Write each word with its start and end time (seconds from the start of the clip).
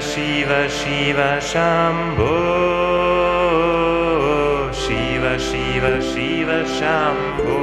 Shiva 0.00 0.68
Shiva 0.68 1.40
Shambho 1.40 2.32
Shiva 4.72 5.36
Shiva 5.38 6.00
Shiva 6.00 6.64
Shambho 6.76 7.58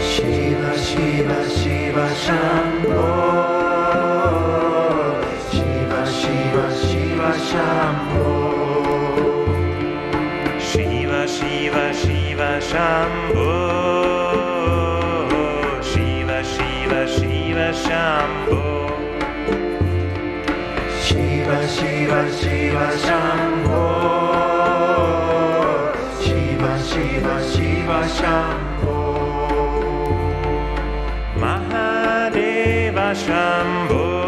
Shiva 0.00 0.78
Shiva 0.78 1.50
Shiva 1.50 2.08
Shambho 2.24 3.04
Shiva 5.50 6.00
Shiva 6.18 6.64
Shiva 6.86 7.32
Shambho 7.50 8.37
Shiva 21.68 22.20
Shiva 22.38 22.86
Shambho. 23.04 23.84
Shiva 26.22 26.72
Shiva 26.88 27.36
Shiva 27.50 28.00
Shambho. 28.16 28.96
Mahadeva 31.42 33.08
Shambho. 33.24 34.27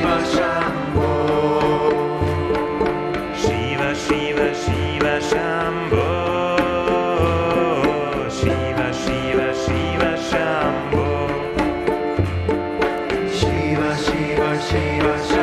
Shiva, 14.71 15.17
Shiva. 15.27 15.40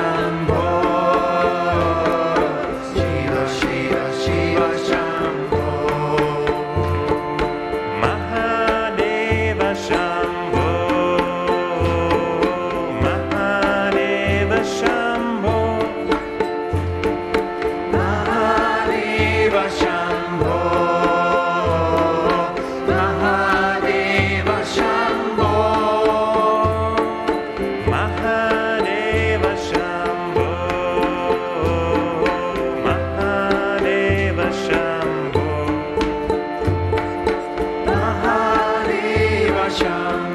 想 39.68 39.86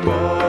我。 0.05 0.42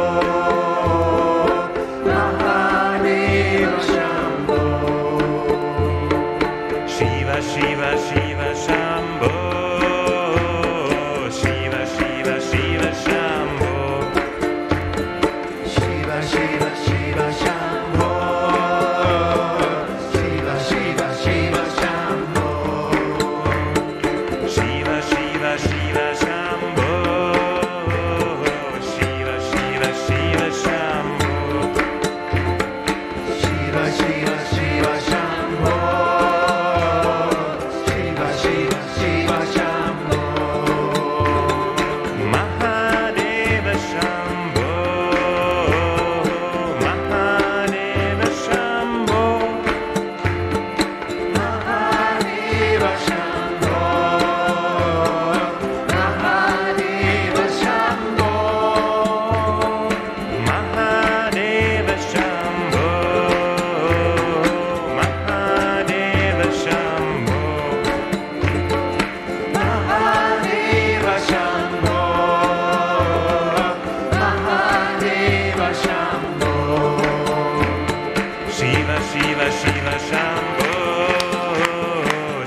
Shiva, 78.64 78.98
Shiva, 79.10 79.48
Shiva, 79.60 79.94
Shambho. 80.08 80.70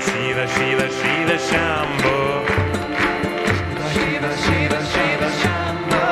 Shiva, 0.06 0.44
Shiva, 0.54 0.86
Shiva, 0.98 1.36
Shambho. 1.48 2.16
Shiva, 3.92 4.30
Shiva, 4.42 4.80
Shiva, 4.90 5.28
Shambho. 5.40 6.02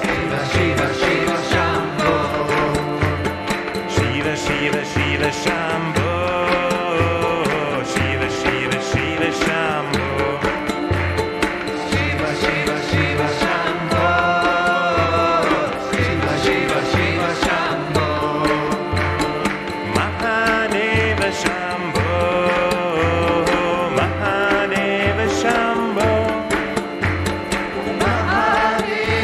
Shiva, 0.00 0.40
Shiva, 0.52 0.86
Shiva, 1.00 1.36
Shambho. 1.50 2.14
Shiva, 3.94 4.34
Shiva, 4.36 4.82
Shiva, 4.84 5.30
Shambho. 5.42 5.97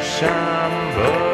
Shambho. 0.00 1.32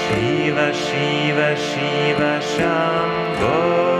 Shiva 0.00 0.72
Shiva 0.72 1.56
Shiva 1.56 2.40
Shambho 2.52 3.99